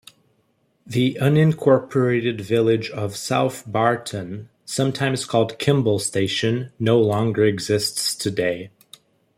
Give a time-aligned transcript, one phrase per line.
[0.83, 8.71] The unincorporated village of South Barton, sometimes called Kimball Station no longer exists today.